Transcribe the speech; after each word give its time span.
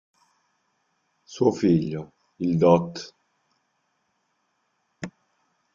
Suo 1.25 1.51
figlio, 1.51 2.13
il 2.37 2.57
dott. 2.57 3.13